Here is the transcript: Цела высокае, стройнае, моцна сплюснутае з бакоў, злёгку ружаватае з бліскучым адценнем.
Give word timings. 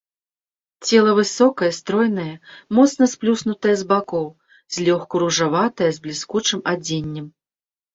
Цела 0.87 1.11
высокае, 1.19 1.69
стройнае, 1.81 2.33
моцна 2.79 3.11
сплюснутае 3.13 3.75
з 3.85 3.89
бакоў, 3.95 4.27
злёгку 4.75 5.15
ружаватае 5.29 5.91
з 5.97 6.09
бліскучым 6.09 6.59
адценнем. 6.75 7.25